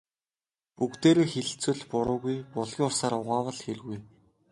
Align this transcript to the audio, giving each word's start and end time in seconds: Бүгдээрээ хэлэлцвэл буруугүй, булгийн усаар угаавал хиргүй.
Бүгдээрээ 0.77 1.27
хэлэлцвэл 1.31 1.81
буруугүй, 1.91 2.37
булгийн 2.53 2.87
усаар 2.89 3.13
угаавал 3.19 3.59
хиргүй. 3.63 3.97